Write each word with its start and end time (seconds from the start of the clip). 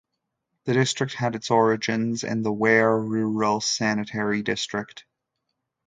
The 0.65 0.73
district 0.73 1.13
had 1.13 1.35
its 1.35 1.51
origins 1.51 2.23
in 2.23 2.41
the 2.41 2.51
Ware 2.51 2.97
Rural 2.99 3.61
Sanitary 3.61 4.41
District. 4.41 5.05